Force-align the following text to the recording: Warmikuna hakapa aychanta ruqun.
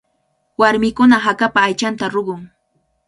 Warmikuna 0.61 1.17
hakapa 1.25 1.59
aychanta 1.67 2.05
ruqun. 2.15 2.41